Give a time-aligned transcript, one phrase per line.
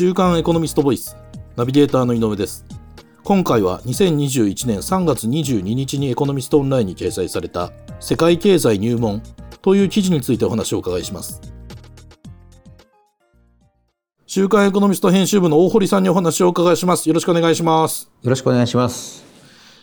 [0.00, 1.14] 週刊エコノミストボイス
[1.56, 2.64] ナビゲーターの井上です。
[3.22, 9.22] 今回は2021年3月22日にエコノミストオンラインに掲載された世界経済入門
[9.60, 11.42] という記事についてお話をお伺いします。
[14.24, 17.06] 週刊エコノミスト編集部の大堀さんにお話をお伺いします。
[17.06, 18.10] よろしくお願いします。
[18.22, 19.29] よろしくお願いします。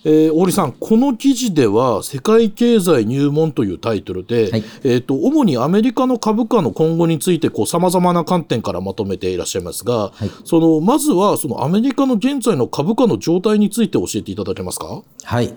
[0.10, 15.02] えー、大堀さん、この記事では、世界経済入門というタイトルで、はい、えーと、主にアメリカの株価の今後についてさまざまな観点からまとめていらっしゃいますが、はい、そのまずはそのアメリカの現在の株価の状態について教えていただけますか？
[15.24, 15.54] はい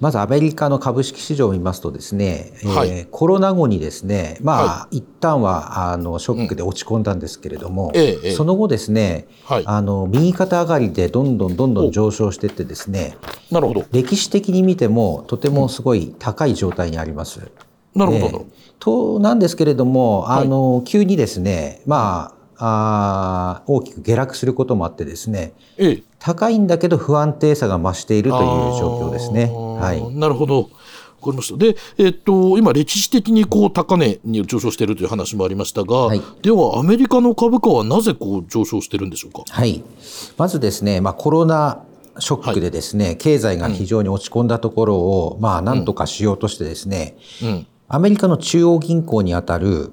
[0.00, 13.16] まずアメリカの株式市場を見ますとですね、はい、えー、コロナ後にですね、まあ、はい、一旦はあのショックで落ち込んだんですけれども、うん、その後ですね、はい、あの右肩上がりでどんどんどんどん上昇していってですね、
[13.50, 13.84] なるほど。
[13.92, 17.50] 歴史的に見てもとてもすごい高い状態にあります。
[17.94, 18.46] なるほど。
[18.80, 28.42] となんですけれども、あの、急にですね、まあ、あ大きく下落することもあってですね、ええ、高いんだけど不安定さが増しているという
[28.78, 29.50] 状況ですね。
[29.52, 30.58] はい、なるほど。
[30.60, 31.56] わかりました。
[31.56, 39.42] で、えっと、今、歴史的にこう高値に上昇しているという話もありましたが、はい、では、アメリカの株価はなぜこう上昇してるんでしょうか？
[39.48, 39.82] はい。
[40.36, 41.82] まずですね、まあ、コロナ
[42.18, 49.92] ショックでですね、はい、経済が非常に落ち込んだところを、うん、まあ、なんとかしようとしてですね、うん、アメリカの中央銀行にあたる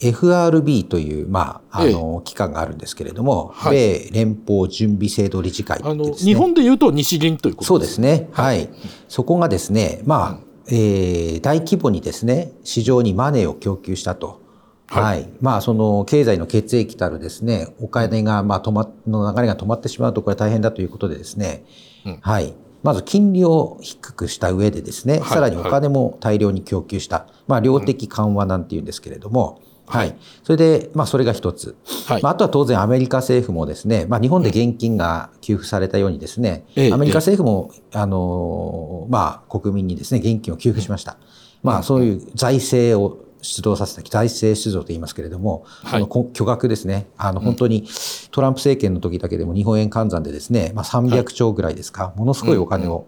[0.00, 8.28] FRB という、まあ、あの、機関があるんですけれども、はい、米連邦準備制度理事会、ね、あの、日本でいうと日銀ということそうですね。
[8.32, 8.68] はい。
[9.08, 14.40] そこがですね、まあ、えー、大規模にですね、市場にマネーを供給したと。
[14.86, 15.28] はい。
[15.40, 21.64] まあ、その、経済の血液たるですね、お金が、まあ、止ま、の流れが止まってしまうと、これ大変だということでですね、
[22.04, 22.54] うん、はい。
[22.82, 30.16] まず金利を低くした上でですね、はい、さらにお金も大量に供給した、まあ、量的緩和なんていうんですけれども、はい。
[30.42, 31.76] それで、まあ、それが一つ。
[32.06, 32.22] はい。
[32.22, 41.18] まあ、あとは当然アメリカ政府もですね、まあ、日本で現金が給付されたようにですね、うん、アメリカ政府も、あの、まあ、国民にですね、現金を給付しました。
[41.62, 47.86] まあ、そういう財政を出動させた、財政出動と言いますけれども、はい、の巨額ですね、あの、本当に
[48.30, 53.06] トランプ政権の時だけでも日本円換算でですね、まあ、300兆ぐらいですか、ものすごいお金を、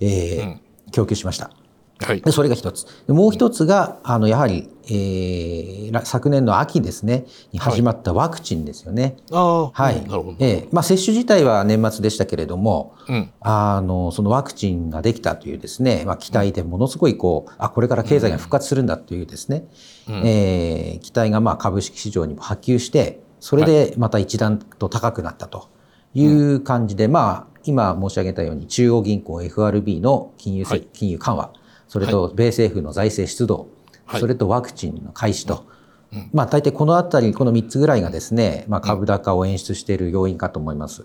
[0.00, 1.50] えー、供給しました。
[1.98, 2.86] はい、でそれが一つ。
[3.08, 9.16] もう一つが、あの、やはり、えー、昨年の秋ですね、に始まったワクチンですよね。
[9.30, 9.82] はい。
[9.82, 10.06] はい。
[10.06, 10.36] なるほど。
[10.40, 19.66] えー、まあ、接種自体は年末でしたけれども、うん、あの、そのワクチンができたというですね、まあ、期待でものすごいこう、あ、これから経済が復活するんだというですね、
[20.08, 25.70] うん、えー、期待がまあ株式市場にも波及して、それでまた一段と高くなったと
[26.14, 31.52] いう感じで、まあ、今申し上げたように中央銀行 FRB の金融、はい、金融緩和、
[31.88, 33.68] それと米政府の財政出動、
[34.04, 35.66] はい、それとワクチンの開始と、
[36.12, 41.04] うん、まあ大体このあたり、この3つぐらいがですね、まあ株高を演出している要因かと思います。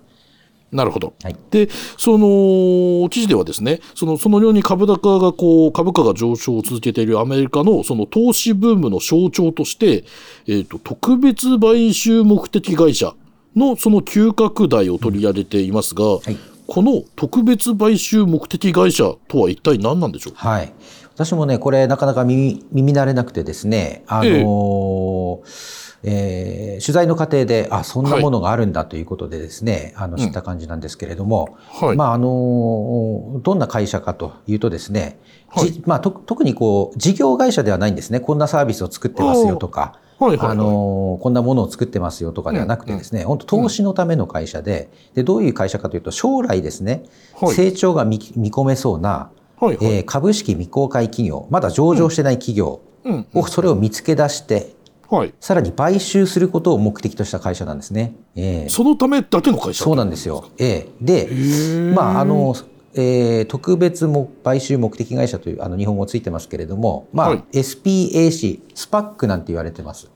[0.71, 1.13] なるほど。
[1.21, 10.05] はい、で、その記事ではですね、そのそのように株高がこう、株価が上昇を続けているアメリカのその投資ブームの象徴として、
[10.47, 13.13] えっ、ー、と、特別買収目的会社
[13.55, 16.19] のその急拡大を取り上げていますが、うん。
[16.19, 16.37] はい、
[16.73, 20.33] この特別買収目的会社とは一体何なんでしょう？
[20.35, 20.71] はい。
[21.13, 25.41] 私もね、これなかなか耳耳慣れなくてですね、あのー、
[26.03, 38.21] えー、取材の過程で、あ、そんなものがあるんだということでですね、はい、あの、知った感じなんですけれども、うんはい、まあ、あの、どんな会社かというとですね、はい、まあ、特にこう、事業会社ではないんですね。
[38.21, 52.81] こんなサービスを作ってますよとか、はいはいはい、あの、こんなものを作ってますよとかではなくてですね、うん、本当投資のための会社で、で、どういう会社かというと、将来ですね、はい、成長が見込めそうな、はいはい、えー、株式未公開企業、まだ上場してない企業
[53.33, 54.75] を、それを見つけ出して、
[55.09, 58.15] はい、さらに買収することを目的とした会社なんですね。
[58.35, 60.45] えー、そのためだけの会社そうなんですよ。
[60.57, 62.55] えー、で、まあ、あの、
[62.93, 70.09] えー、特別も買収目的会社というあの日本語ついてますけれども、まあ、はい、SPAC、スパックなんて言われてます。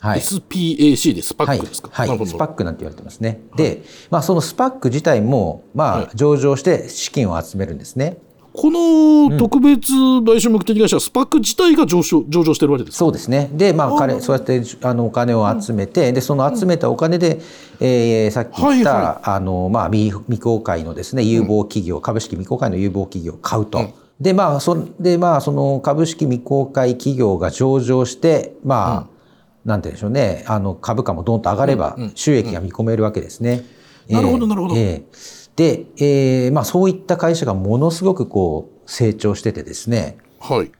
[0.00, 3.40] はい、SPAC でスパックですか、はい、はい、スパックなんて言われてますね。
[3.56, 8.18] で、まあ、そのスパック自体も、まあ、上場して資金を集めるんですね。
[8.60, 9.92] この特別
[10.26, 13.48] 買収目的会社、スパック自体が上昇上場してるわけですそうですね。
[13.52, 17.38] で、まあ、彼、そうやってあのお金を集めて、で、その集めたお金で、
[17.78, 23.78] えー、さっき言った、はいはい、あの、まあ未、未公開のですね、有望企業、株式未公開の有望企業を買うと。
[23.78, 23.94] うん。
[24.20, 33.64] で、まあ、そで、まあ、その株式未公開企業が上場して、まあ、うん、なんて言うんでしょうね、あの、株価もどんと上がれば、収益が見込めるわけですね。
[34.10, 34.74] なるほど、なるほど。
[34.74, 40.16] えーで、えー、まあそういった会社がものすごくこう成長しててですね。
[40.38, 40.70] はい。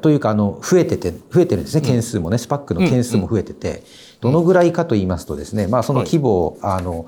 [0.00, 3.84] というかあの増えてて増えてるんですね件数もね、スパックの件数も増えてて、
[4.20, 7.06] どのぐらいかと言いますとですね、まあ、その規模を、あの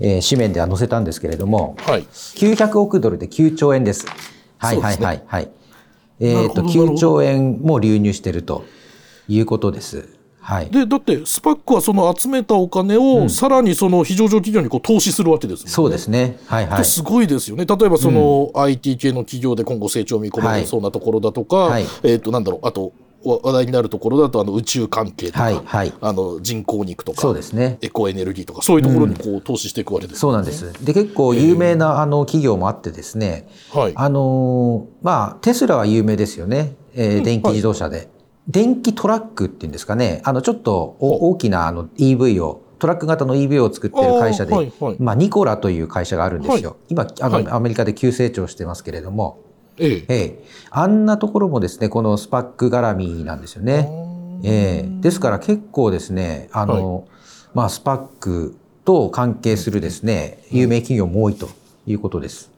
[0.00, 4.06] えー、紙面では載せたんですけれども、はい、900億ドルで9兆円です。
[4.56, 5.50] はいはいはいはい。
[6.18, 8.64] えっ、と9兆円も流入していると
[9.28, 10.17] いうことです。
[10.40, 15.70] はい、でだってスパックはその集めたお金を、さらにその非上場企業にこう投資するわけですもんね。
[15.72, 17.66] そうですね、はいはい、すごいですよね。
[17.66, 22.66] 例えばその、うん、IT 系の企業で今後成長を見込まれそうなところだとか、はい、えー、となんだろう。
[22.66, 22.92] あと
[23.24, 27.78] 話題になるところだとあの宇宙関係とか、はいはい、あの人工肉とかそうですね。
[27.82, 30.16] エコエネルギーとかそういうところにこう投資していくわけです、ね。
[30.16, 30.84] うん、そうなんです。
[30.84, 38.08] で結構有名なあの企業もあってですね、はい、あのまあテスラは有名ですよね、えー、電気自動車で、はい、
[38.48, 40.22] 電気トラックっていうんですかね。
[40.24, 46.76] あのちょっと大きなあの EV をトラック型の EV を作ってる会社で、はいはい、まあ、ニコラという会社があるんですよ。
[46.88, 49.40] 今あの、アメリカで急成長してますけれども、
[49.78, 50.14] ええ。
[50.14, 53.88] えあんなところもですねこのスパック絡みなんですよね。
[54.44, 57.04] ええ、ですから結構ですねあの、はい、
[57.54, 61.48] まあ、スパックと関係するですね有名企業も多いと
[61.86, 62.50] いうことです。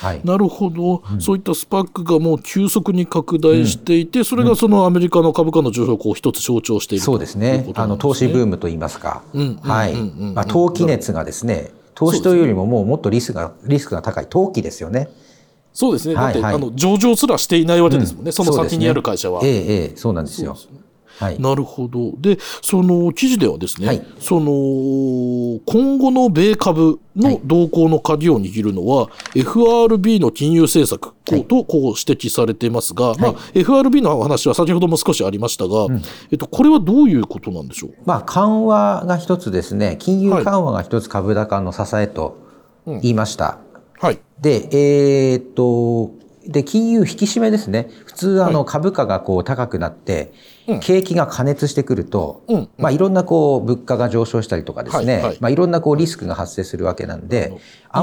[0.00, 9.22] はい、なるほど、うん、そういったスパックがもう急速に拡大していて、うん、それがそのアメリカの株価の上昇を一つ象徴しているそうですね、ね、あの投資ブームといいますか、
[9.62, 9.94] はい。
[10.34, 15.08] まあ、投機熱がですね投資というよりももうもっとリスクがリスクが高い投機ですよね。
[15.72, 16.14] そうですね。
[16.14, 16.52] だって、はい。
[16.52, 18.28] はい、あの上場すらしていないわけですもんね。
[18.28, 19.42] うん、その先にある会社は。
[19.42, 20.56] ね、ええええ、そうなんですよ。
[21.18, 22.12] はい、なるほど。
[22.18, 42.38] で、その記事ではですね、はい、その今後の米株の動向の鍵を握るのは、はい、FRB の金融政策とこう指摘されていますが、まあ、FRB の話は先ほども少しありましたが、うん、えっと、これはどういうことなんでしょう、まあ、緩和が一つですね、金融緩和が一つ株高の支えと
[42.86, 43.58] 言いました。
[44.00, 44.20] はい。
[44.40, 44.68] で、
[45.32, 46.12] えー、っと、
[46.46, 47.90] で、金融引き締めですね。
[48.06, 50.32] 普通、あの、株価がこう高くなって、
[50.80, 57.52] 景気が過熱してくると、うん、まあ、いろんなこう、物価が上昇したりとかですね、はいはい、まあ、いろんなこう、リスクが発生するわけなんで、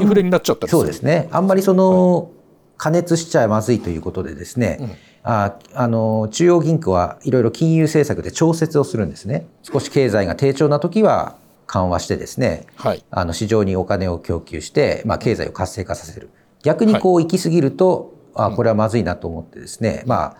[0.00, 1.28] インフレになっちゃったそうですね。
[1.30, 2.30] あんまりその、
[2.76, 4.90] 加熱しちゃまずいということでですね、うん、
[5.22, 9.46] ああの中央銀行はいろいろ金融政策で調節をするんですね。
[9.62, 11.36] 少し経済が低調な時は
[11.66, 16.30] 緩和してですね、はい、あの市場にお金を供給して、まあ、経済を活性化させる。
[16.62, 20.36] 逆にこう行き過ぎると、はい、あこれはまずいなと思ってですね、まあ、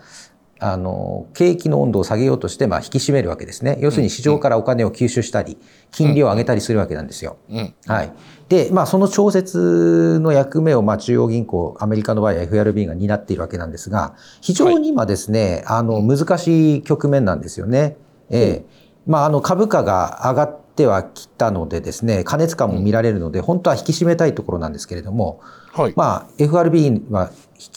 [0.59, 3.77] あの景気の温度を下げようとして、まあ、引き締めるわけですね。
[3.81, 5.59] 要するに市場からお金を吸収したり、
[5.91, 7.37] 金利を上げたりするわけなんですよ。
[7.51, 8.13] うん、はい。
[8.49, 17.97] で、まあ、その調節の役目を、まあ、中央銀行、アメリカの場合は FRB が担っているわけなんですが、非常に今ですね、はい、あの、難しい局面なんですよね。
[18.31, 18.65] ええ。
[19.07, 25.41] まあ、あの、株価が上がってはきたのでですね、過熱感も見られるので、本当は引き締めたいところなんですけれども、
[25.73, 27.31] はい、まあ、FRB は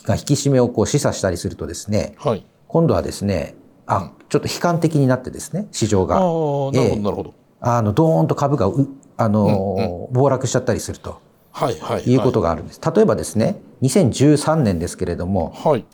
[0.03, 3.55] が引き締めをこう示唆したりするとですね、はい、今度はですね、
[3.87, 6.15] あ、ちょっと悲観的になってですね、市場が。
[6.15, 7.33] なるほど、なるほど。
[7.59, 8.71] あの、ドーンと株が
[9.17, 11.19] あの、うんうん、暴落しちゃったりすると。
[11.51, 12.03] はい、はい。
[12.03, 12.79] いうことがあるんです。
[12.95, 15.85] 例えばですね、2013年ですけれども、はい。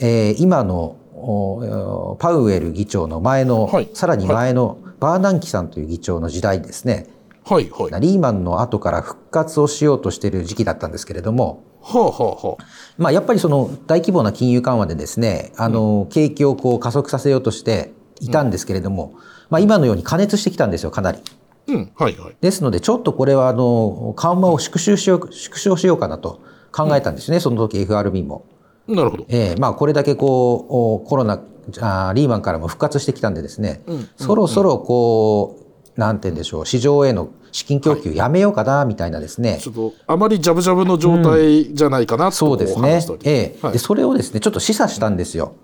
[0.00, 0.96] えー、今の
[2.18, 7.06] パウエル議長の前の、はい、さらに前のバーナンキさんという議長の時代ですね、
[7.44, 12.64] はいはい、リーマンの後から復活をしようとしている時期だったんですけれども、はあはあはあ、
[12.98, 19.20] まあ、やっぱりその大規模な金融緩和でですね、あの、景気をこう加速させようとしていたんですけれども、うん、
[19.50, 21.18] まあ、今のように加熱してきたんですよ、かなり。
[21.68, 26.40] うんはいはい、ですので、ちょっとこれはあの緩和を縮小しよう縮小しようかなと
[26.70, 28.44] 考えたんですね、うん、その時 FRB も。
[28.86, 29.26] なるほど。
[29.28, 31.42] えー、まあこれだけこうコロナ
[31.80, 35.65] あリーマンからも復活してきたんでですね、うん、そろそろこう、
[35.96, 39.58] なんて言うんでしょう、市場への資金供給やめようかな、みたいなですね。
[39.60, 43.00] ちょっと、あまりジャブジャブの状態じゃないかな、うん、そうですね。
[43.24, 45.54] ええはい、で、それをですね、ちょっと示唆したんですよ。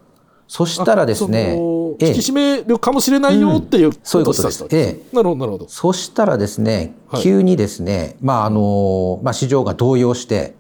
[0.49, 4.67] そしたらですね、引き締めるかもしれないよっていう、うん、そういうことです。
[4.71, 5.69] ええ、なるほど、なるほど。
[5.69, 10.55] そしたらですね、急にですね、まあ、あの、まあ、市場が動揺して、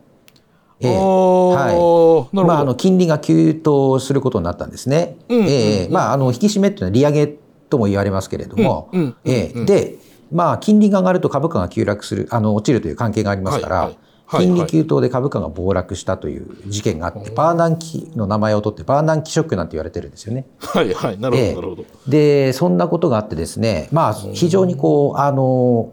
[0.81, 2.45] えー、はい。
[2.45, 5.17] まあ、あの、金利が急騰することになったんですね。
[5.29, 7.37] うん、えー、まあ、あの、引き締めっていうのは利上げ
[7.73, 8.91] とも言われますけれども、
[9.25, 9.97] で、
[10.31, 13.99] まあ、金利が上がると株価が急落する、あの、落ちるという関係がありますから、はいはい
[14.39, 20.47] 金利急騰で株価が暴落したという事件があって、バーナンキの名前を取ってバーナンキショックなんて言われてるんですよね。
[20.59, 21.85] はいはい、なるほど、なるほど。
[22.09, 25.93] で、そんなことがあってですね、まあ、非常にこう、あの、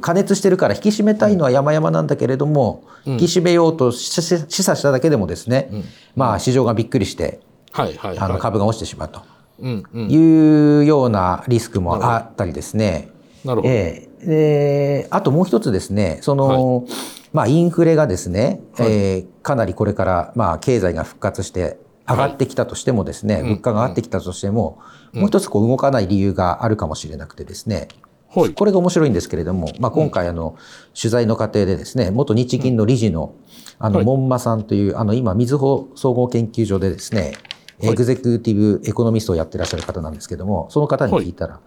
[0.00, 5.84] 加熱してるから引き締めたいのは山々なんだけれども、うん、引き締めようと示唆しただけでもですね、うん、
[6.16, 7.40] まあ市場がびっくりして、
[7.72, 7.88] あ
[8.28, 9.22] の株が落ちてしまうと
[9.62, 13.10] いうようなリスクもあったりですね。
[13.44, 13.72] なるほど。
[13.72, 16.92] えー、であともう一つですね、その、はい、
[17.32, 23.42] まあインフレがですね、はい、えー、かなりこれからまあ経済が復活して上がってきたとしてもですね、い。
[23.42, 24.78] 物価が上がってきたとしても、
[25.12, 27.88] もう一つこう動かない理由があるかもしれなくてですね、
[28.34, 28.54] はい。
[28.54, 30.56] これが面白いんですけれども、まあ、今回あの、
[30.98, 33.34] 取材の過程でですね、元日銀の理事の、
[33.78, 34.04] あの、はい。
[34.04, 37.32] 門馬さんという、あの、今、みずほ総合研究所でですね、はい
[37.80, 41.60] エグゼクティブエコノミストをやってらっしゃる方なんですけども、その方に聞いたら、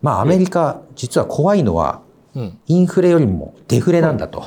[0.00, 2.02] まあ、アメリカ、実は怖いのは、
[2.34, 2.58] うん。
[2.66, 4.44] インフレよりもデフレなんだと。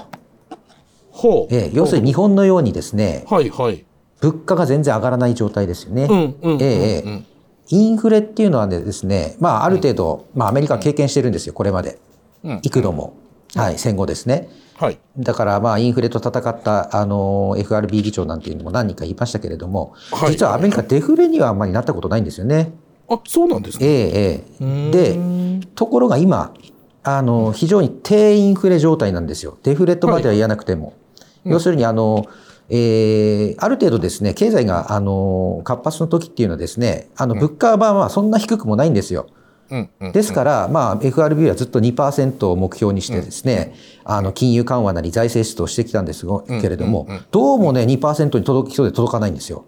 [1.11, 1.53] ほう。
[1.53, 3.85] ええ要するに日本のようにですね、はいはい。
[4.21, 6.07] 物価が全然上がらない状態ですよね。
[6.09, 6.61] うんうん。
[6.61, 7.23] ええ
[7.69, 11.99] インフレっていうのはねですね、まあ、ある程度、まあ、アメリカは経験してるんですよ、これまで。
[12.43, 12.59] うん。
[12.63, 13.13] 幾度も。
[13.55, 14.49] はい、戦後ですね。
[14.77, 14.99] はい。
[15.17, 22.73] だから、まあ、インフレと戦った、あの、FRB 議長なんていうのも何人か言いましたけれども、はい実はアメリカデフレにはあんまりなったことないんですよね。
[23.09, 23.89] あ、そうなんですえね。
[23.89, 26.53] ええうーで、ところが今、
[27.03, 29.57] あの、非常に低インフレ状態なんですよ。
[29.63, 30.93] デフレとまでは言わなくても。
[31.45, 32.25] 要するに、あの、
[32.69, 39.27] えーある程度ですね、経済が、あの、活発の時っていうのはですね、あの、物価はまあそんな低くもないんですよ。
[39.27, 39.44] うんうん。
[40.13, 46.25] ですから、まあ、FRB はずっと2%を目標にしてですね、あの、金融緩和なり財政出動してきたんです
[46.61, 49.65] けれども、どうもね、2%に届きそうで届かないんですよ。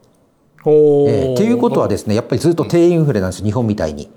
[0.66, 4.10] えーっていうことはですね、やっぱりずっと低インフレなんですよ、日本みたいに。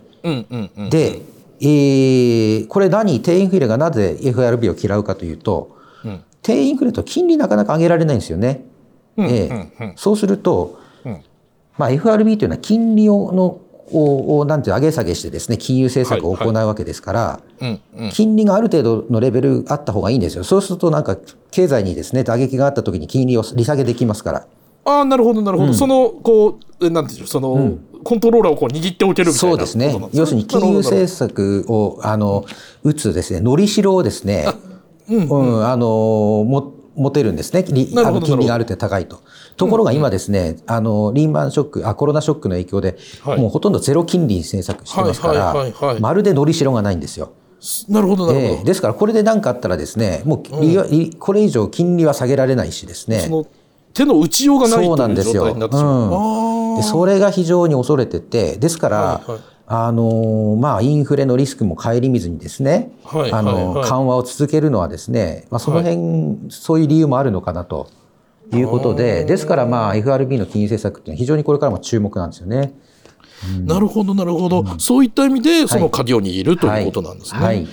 [0.91, 1.21] で、
[1.61, 6.21] えーこれ何、低インフレがなぜ FRB を嫌うかというと、うん。
[6.43, 8.65] 低インフレと金利なかなか上げられないんですよね。
[9.17, 11.23] うんえーそうすると、うん。
[11.79, 13.61] まあ、FRB というのは金利をの
[13.93, 18.11] ををなんて上げ下げしてですね金融政策を行うわけですから、うんうん。
[18.11, 20.45] 金利がある程度のレベルあった方がいいんですよ。
[20.45, 21.17] そうするとなんか
[21.51, 24.47] 経済にですね打撃があった時に金利を利下げできますから。
[24.85, 25.75] ああ、なるほどなるほど。
[25.75, 30.11] その、こう、えなんていうんでしょう、その、コントローラーをこう握っておけるみたいなそうですねことなん。
[30.15, 32.47] 要するに金融政策をあの
[32.83, 34.47] 打つですね、のりしろをですね、
[35.09, 37.65] うん、あのも持てるんですね。
[37.97, 39.21] あの金利がある程度高いと。
[39.57, 43.41] ところが今ですね、あのリーマンショックあコロナショックの影響で、はい。
[43.41, 45.95] もうほとんどゼロ金利政策してますかはいはいはいはい。
[45.97, 47.33] ら、まるでのりしろがないんですよ。
[47.89, 48.55] なるほどなるほど。
[48.55, 48.65] ええ。
[48.65, 53.21] ですからこれで何かあったらですね、もう利は、利これ以上金利は下げられないしですね。
[53.21, 53.47] その
[53.93, 56.75] 手の打ちようがないそうとないんですよう状態になってしまう。
[56.75, 59.41] あでそれが非常に恐れてて、ですから、はいはい。
[59.73, 63.75] あのまあ、インフレのリスクも顧みずにですね、はいあのはい。
[63.81, 67.89] はい緩和を続けるのはですね、まあ、その辺、そういう理由もあるのかなと
[68.57, 72.75] いうことで、ですから、まあ、FRB の金融政策っていうのは非常にこれからも注目なんですよね。
[73.47, 77.41] ーなるほどなるほど、そういった意味でその鍵を握るということなんですね。
[77.41, 77.57] はい。
[77.57, 77.69] はい。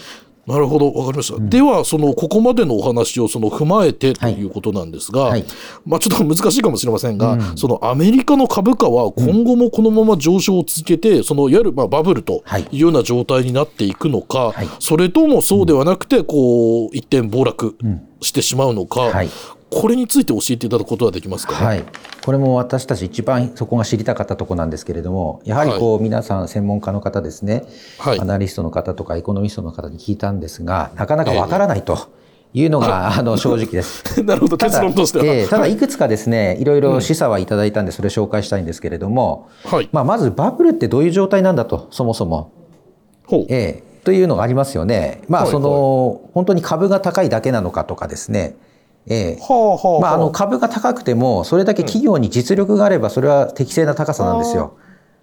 [0.48, 1.38] なるほど、わかりました。
[1.42, 5.44] では、その、ここまでのお話をその踏まえてということなんですが、はい。
[5.86, 12.68] まあちょっと難しいかもしれませんが、そのアメリカの株価は今後もこのまま上昇を続けて、そのいわゆるまあバブルとはい。
[12.72, 14.70] いうような状態になっていくのか、はい。
[14.80, 17.78] それともそうではなくて、こう、一点暴落
[18.22, 19.30] してしまうのか、はい
[19.70, 21.84] これについて教えていただくことはできますか、はい、
[22.24, 27.64] これも私たち一番そこが知りたかったところなんですけれども、やはりこう、皆さん専門家の方ですね、
[27.98, 32.10] はいアナリストの方とかエコノミストの方に聞いたんですが、なかなかわからないと
[32.54, 34.24] いうのが、あの正直です。
[34.24, 35.26] なるほど、た結だ論としては。
[35.26, 39.90] ええただいくつかですね、いろいろ示唆はいただいたんで、それを紹介したいんですけれども、はい。
[39.92, 42.52] まあ、まずバブルってどういう状態なんだと、そもそも。
[43.26, 43.46] ほう。
[43.50, 45.22] ええというのがありますよね。
[45.28, 48.56] まあ、はいその、本当に株が高いだけなのかとかですね。
[49.10, 49.40] ええ。
[50.02, 54.78] まあ、あの株が高くても、それだけ企業に実力があれば、それは適正な高さなんですよ。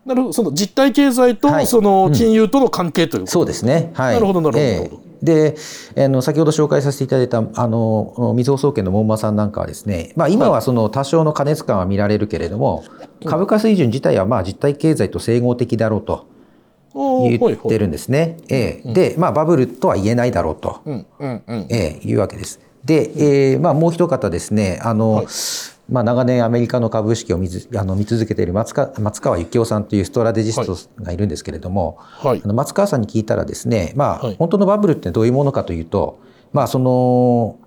[0.07, 3.91] なるほど、その実体経済とはいその金融との関係ということそうですね。
[3.95, 4.15] はい。
[4.15, 4.91] なるほどなるほどえ
[5.25, 5.57] で、
[5.97, 12.85] あの、先ほど紹介させていただいた、あの、みずほ総研の門馬さんなんかはですね、まあ、今はその多少の過熱感は見られるけれども、
[13.25, 16.27] 株価水準自体はまあ実体経済と整合的だろうと
[16.95, 18.37] 言ってるんですね。
[18.51, 20.83] ええで、まあ、バブルとは言えないだろうと。
[20.85, 21.67] うんうんうん。
[21.71, 22.61] ええいうわけです。
[22.85, 23.11] で、
[23.53, 25.27] えーまあ、もう一方ですね、あの、
[25.89, 36.21] まあ、長年アメリカの株式を見ずあの見続けている松川松川幸夫さんというストラテジストがいるんですけれども、はいあの松川さんに聞いたらですね、まあはい本当のバブルってどういうものかというと、
[36.53, 37.59] まあ、その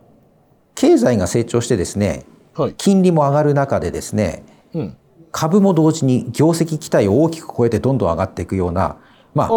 [0.74, 2.74] 経済が成長してですねはい。
[2.76, 4.44] 金利も上がる中でですね
[4.74, 4.98] うん。
[5.32, 8.98] 株も同時に業績期待を大きく超えてどんどん上がっていくような、
[9.38, 9.50] まあ。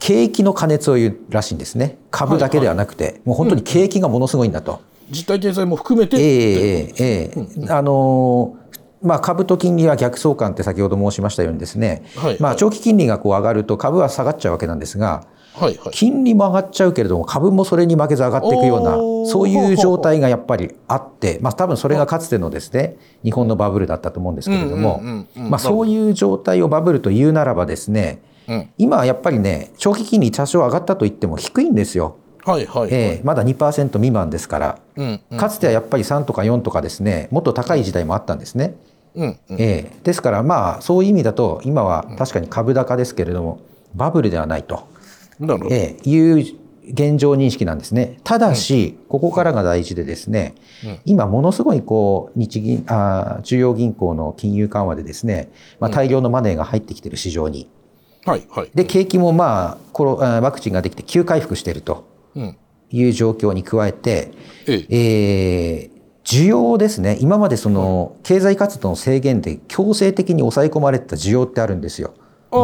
[0.00, 1.98] 景気の過熱を言うらしいんですね。
[2.10, 4.80] 株だけではなくて、もう本当に景気がものすごいんだと。
[5.10, 6.16] 実体経済も含めて。
[6.16, 7.70] ええええええ。
[7.70, 8.60] あのー
[9.02, 12.36] まあ、株と金利は逆相関って先ほど申しましたようにですね、はい。
[12.38, 15.90] まあ、長期金利がこう上がると株は下がっちゃうわけなんですが、はいはい。
[15.92, 18.92] 金利も上がっちゃうけれども株もそれに負けず上がっていくような
[19.30, 25.50] そういう状態がやっぱりあって、まあ、多分それがかつてのですね日本のバブルだったと思うんですけれどもうんうんうんうん。
[25.50, 28.68] まあそういう状態をバブルと言うならばですねうん。
[28.76, 32.88] 今はやっぱりね長期金利多少上がったと言っても低いんですよ、はいはい。
[32.90, 34.78] ええまだ2%未満ですから。
[34.96, 35.38] うんうん。
[35.38, 38.74] かつてはやっぱり3とか4とかですねもっと高い時代もあったんですね。
[39.14, 43.60] うんうんええですからまあそういう意味だと今は確かに株高ですけれども、
[43.94, 44.84] バブルではないと。
[45.70, 46.60] ええいう
[46.92, 48.18] 現状認識なんですね。
[48.24, 50.54] ただし、ここからが大事でですね、
[51.04, 57.68] 今ものすごいこう日銀あー中央銀行の金融緩和でですね、まあ、大量のマネーが入ってきてる市場に。
[58.24, 58.70] はいはい。
[58.74, 62.56] で景気もまあコロワクチンができて急回復しているとうん。
[62.92, 64.32] いう状況に加えて、
[64.66, 64.86] ええ。
[64.90, 72.14] えー需要ですね、今までその経済活動の制限で強制的に抑え込まれてた需要ってあるんですよ。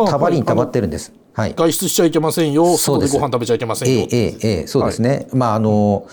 [0.06, 1.12] たまりにたまってるんです。
[1.36, 1.54] はい。
[1.54, 2.78] 外出しちゃいけませんよ。
[2.78, 4.06] そうでご飯食べちゃいけませんよ。
[4.10, 5.28] ええええええそうですね。
[5.34, 6.06] まああの、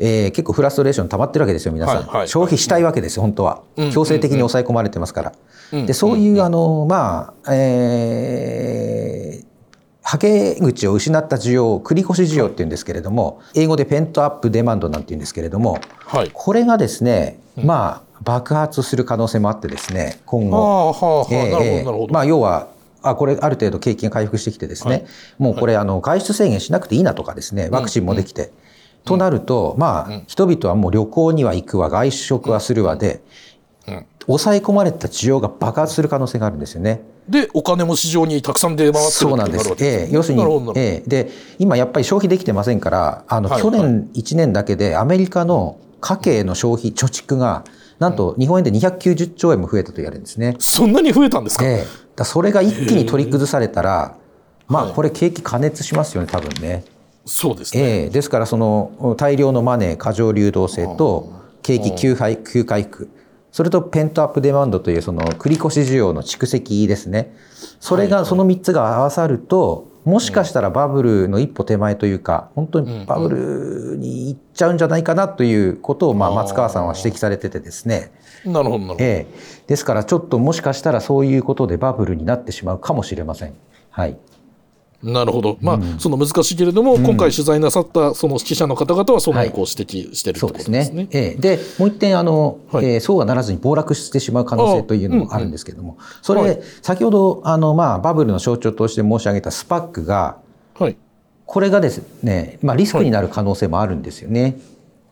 [0.00, 1.96] えー結構フラストレーション溜まってるわけですよ、皆さん。
[1.98, 3.60] はいはい消費したいわけですよ、本当は。
[3.76, 5.32] うん強制的に抑え込まれてますから。
[5.72, 9.46] うんで、そういう、あの、まあ、えー
[10.08, 16.30] はけ口を失った需要を繰り越し需要っていうんですけれども、英語でペントアップデマンドなんて言うんですけれども、はい。
[16.32, 22.08] これがですね、まあ、爆発する可能性もあってですね、今は後。
[22.12, 22.68] まあ、要は、
[23.08, 25.06] あこれある程度景気が回復してきてですね、はい。
[25.38, 28.52] もうこれ、あの外出制限しなくていいなとかですね、ワクチンもできて、
[29.04, 33.22] となると、まあ、人々はもう旅行には行くわ、外食はするわで、
[33.88, 34.06] うん。
[34.26, 37.02] 抑え込まれた需要が爆発する可能性があるんですよね。
[37.28, 39.72] で、お金も市場にたくさん出回ってるそうなんです。
[39.72, 40.12] ってなるわけええ。
[40.12, 43.62] 要するにえで、今やっぱり消費できてませんから、あの、はい。
[43.62, 47.64] 去年1年だけでアメリカの家計の消費、貯蓄が、
[47.98, 50.56] なんと日本円で290兆円も増えたと言われるんですね。
[50.58, 51.86] そんなに増えたんですか、ええ。
[52.14, 54.16] だそれが一気に取り崩されたら、
[54.68, 54.94] まあはい。
[54.94, 56.84] これ景気過熱しますよね、多分ね。
[57.24, 57.82] そうですね。
[57.82, 58.10] ええ。
[58.10, 63.08] ですからその大量のマネー、過剰流動性と景気急回急回復、
[63.50, 67.34] それとペントアップデマンドというその繰り越し需要の蓄積ですね。
[67.80, 78.12] それがその3つが合わさると、もしかしたらバブルの一歩手前というか、本当にバブルに行っちゃうんじゃないかなということを、まあ、松川さんは指摘されててですね。
[78.44, 79.04] なるほど、なるほど。
[79.04, 79.34] ええ、
[79.66, 83.54] ですからちょっともしかしたらそういうことでバブルになってしまうかもしれません。
[83.90, 84.16] はい。
[85.02, 85.58] なるほど。
[85.60, 91.04] まあ、その難しいけれども、今回取材なさったその記者の方々はそのこう指摘してるってそうですことですね。
[91.04, 91.08] ね。
[91.12, 100.38] ええ、で、もう一点、あの、はいえーそうはならずに暴落してしまう可能性というのもあるんですけれども、それ、はい先ほど、あの、まあ、バブルの象徴として申し上げたスパックが、
[100.78, 100.96] はい。
[101.44, 104.58] これがですね、まあ、リスクになる可能性もあるんですよね。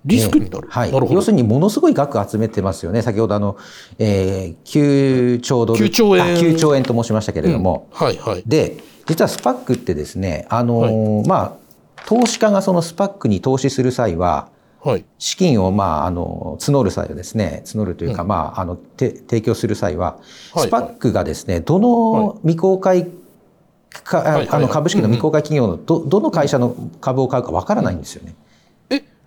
[0.04, 0.68] リスクになる。
[0.68, 0.92] はい。
[0.92, 1.06] なる。
[1.11, 3.02] 要するに、ものすごい額集めてますよね。
[3.02, 3.56] 先ほど、あの、
[3.98, 5.87] えー、9兆ドル。
[5.87, 8.42] 9兆円あ9兆円と申しましたけれども、はいはい。
[8.46, 14.48] で、実はスパックってですね、あのーまあ、投資家がそのスパックに投資する際は、
[14.80, 15.04] はい。
[15.18, 20.18] 資金を、まあ、あの、募る際はですね、募るというか、まあ、あの、て提供する際は、
[20.52, 20.66] はい。
[20.66, 23.08] スパックがですね、どの未公開
[23.90, 24.32] か、はい。
[24.32, 24.48] はい。
[24.50, 28.34] あの、株式の未公開企業のど、どの会社の株を買うかわからないんですよね。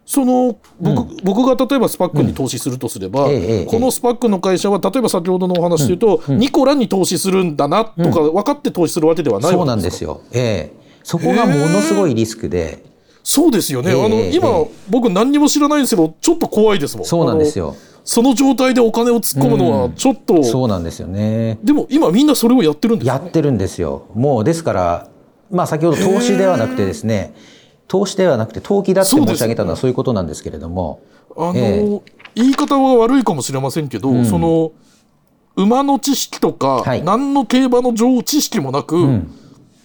[0.08, 10.22] え、その、僕、僕が例えばスパックに投資するとすれば、ええええこのスパックの会社は、例えば先ほどのお話で言うと、ニコラに投資するんだなとか、分かって投資するわけではないそうわけでかなんですすよ。
[10.32, 12.84] ええそこがものすごいリスクで、
[13.24, 13.92] そうですよね。
[13.92, 17.06] ええあの、今、ええ僕何にも知らないんですけど、ちょっと怖いですもん。
[17.06, 17.68] そうなんですよ。
[17.68, 17.76] よ。
[18.08, 21.60] その状態でお金を突っ込むのは、ちょっと、そうなんですよね。
[21.62, 23.14] でも今みんなそれをやってるんですね。
[23.14, 24.06] やってるんですよ。
[24.16, 25.10] もうですから、
[25.52, 27.34] まあ先ほど投資ではなくてですね、
[27.88, 31.02] 投資ではなくて投機だって申し上げたのはそういうことなんですけれども、
[31.36, 32.02] あの、え
[32.36, 34.72] 言い方は悪いかもしれませんけど、その、
[35.56, 37.04] 馬の知識とか、はい。
[37.04, 39.32] 何の競馬の情知識もなく、ん。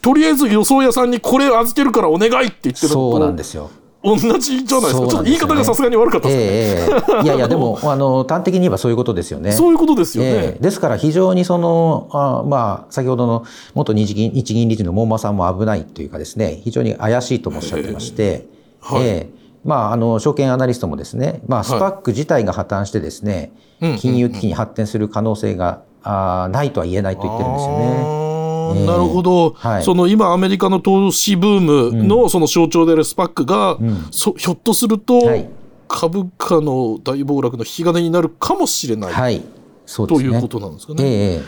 [0.03, 3.71] とりあえず予想屋さんにこれ預けるからお願いって言ってるそうなんですよ。
[4.03, 5.01] 同じじゃないですか。
[5.01, 6.45] ちょっと言い方がさすがに悪かったですね。
[6.45, 9.53] ええええいやいや、 でも、あの、端的に言えばそういうことですよね。
[9.53, 10.31] そういうことですよね。
[10.31, 18.47] ええですから非常にその、あまあ、先ほどの元日銀日銀理事の門馬さんも危ないというかですね、非常に怪しいともおっしゃってまして、
[18.81, 28.42] はいええまあ、あの、証券アナリストもですね、まあ、スパック自体が破綻してですね、うん金融危機に発展する可能性が、あーないとは言えないと言ってるんですよね。
[28.75, 29.83] なるほど、はい。
[29.83, 31.61] その今、アメリカの投資ブー
[31.93, 33.79] ムのその象徴であるスパックが、
[34.11, 35.49] そひょっとすると、はい。
[35.89, 39.43] 株価の大暴落の引き金になるかもしれない、はい。
[39.85, 40.15] そうね。
[40.15, 41.05] ということなんですかね。
[41.05, 41.43] え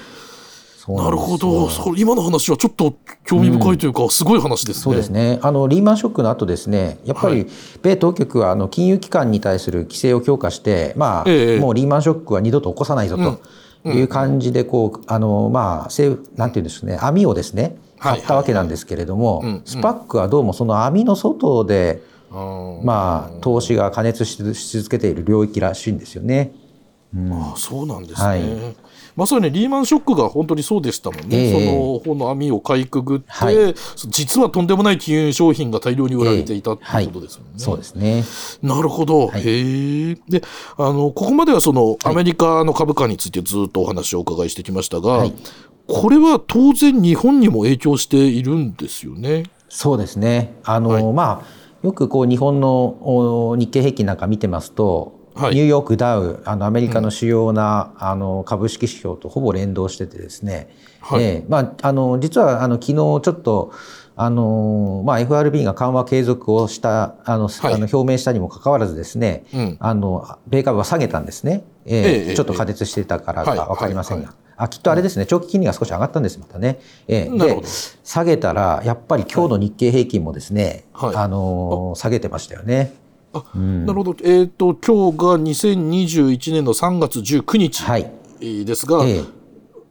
[0.93, 4.83] なんるほど、今の話はちょっと興味深いというか、すごい話ですね。
[4.83, 5.39] そうですね。
[5.41, 7.47] あのリーマンショックの後ですね、やっぱはり
[7.83, 13.41] 米当局はあの金融機関に対する規制を強化して、まあ、ええもうリーマンショックは二度と起こさないぞと
[13.85, 18.21] いう感じでこう、あのまあ政府なんていうんですかね、網をですねはい。
[18.21, 19.49] 張ったわけなんですけれども、うん。
[19.49, 19.63] うん。
[19.65, 26.53] スパックはどうもその網の外で、まあ投資が過熱しし続けている領域らしいんですよね。
[27.31, 28.27] あそうなんですね。
[28.27, 28.77] はい
[29.17, 31.53] まさにリーマンショックが本当にそうでしたもんね、ええ。
[31.53, 33.75] その本の網をかいくぐって、はい。
[34.09, 37.53] 実はとんでもない金融商品が大量に売られていたっていうことですもんね。
[37.59, 38.25] そうですね。
[38.63, 39.43] なるほど、はい。
[39.43, 40.15] へえ。
[40.29, 40.43] で
[40.77, 45.35] あのここまではそのアメリカの株価についてずっとお話をお伺いしてきましたが、はい。
[45.87, 49.45] これは当然日本にも影響しているんですよね。
[49.69, 50.55] そうですね。
[50.65, 51.13] あの、はい。
[51.13, 55.55] まあ、よくこう日本のお日経平均なんか見てますと、はい。
[55.55, 60.69] ニューヨークダウ、あのアメリカの主要な、あの株式指標とほぼ連動しててですね、
[61.01, 61.23] はい。
[61.23, 61.45] ええ。
[61.49, 63.73] まあ、あの実はあの昨日ちょっと
[64.17, 67.75] あのまあ、FRB が緩和継続をしたあの、はい。
[67.75, 69.77] あの表明したにもかかわらずですね、うん。
[69.81, 72.29] あの米株は下げたんですね、ええ。
[72.29, 74.37] ええちょっと過熱していたからはいか分かりませんが、はい。
[74.57, 75.27] あきっとあれですね。
[75.27, 77.39] 長期金利が少し上がったんですまたね、ええ。
[77.39, 77.61] で
[78.05, 81.17] 下げたらやっぱり今日の日経平均もですね、はい。
[81.17, 82.95] あの下げてましたよね。
[83.35, 89.25] あなるほど、えっ、と今日が2021年の3月19日はい、ですが、ええ。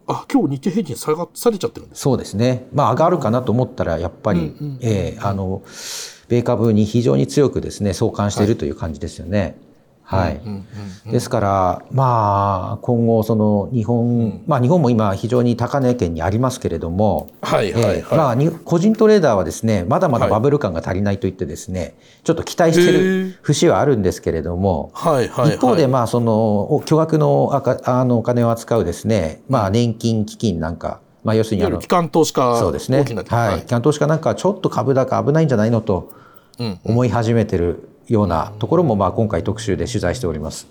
[0.07, 2.01] あ今日日経平均下が下げちゃってるんです。
[2.01, 5.61] そうですね、まあ、上がるかなと思ったらやっぱり、ええあの
[6.29, 9.39] 米株に非常に強くですね相関しているという感じですよね。
[9.39, 9.55] はい
[10.11, 10.67] うん
[11.05, 17.95] うんですから、まあ、今後、その日本、まあ、日本も今、非常に高値圏にありますけれども、はいはいはい。
[17.97, 32.97] ええまあ、に個人トレーダーはですね、まだまだバブル感が足りないと言ってですね、ちょっと期待してる節はあるんですけれども、はいはいはい、一方で、まあ、その、お巨額のあかあのお金を扱うですね、まあ、年金基金なんか、まあ、要するにあの機、関投資家そうですね。
[33.27, 33.61] はい。
[33.61, 36.11] 機関投資家なんかはちょっと株高危ないんじゃないのと
[36.59, 36.79] うん。
[36.83, 40.67] 思い始めてるようなところも、まあ、今回特集で取材しております。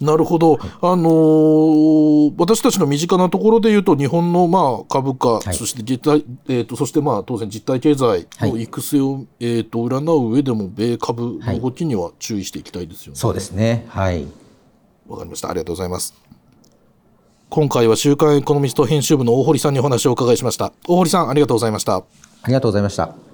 [0.00, 13.18] なるほど、あのー私たちの身近なところでいうと、日本のまあ株価、いそして実体、えー、とそしてまあ当然、実体経済の育成を、えー、と占う上でも、米株の動きには注意していきたいですよね。
[13.18, 13.84] そうですね。
[13.88, 14.26] はい。
[15.06, 15.50] わかりました。
[15.50, 16.14] ありがとうございます。
[17.50, 20.72] 今回は週刊エコノミスト編集部の大堀さんにお話をお伺いしました。
[20.88, 21.96] 大堀さん、ありがとうございました。
[21.96, 22.04] あ
[22.48, 23.33] りがとうございました。